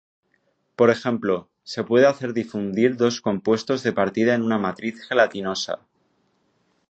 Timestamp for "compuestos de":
3.21-3.93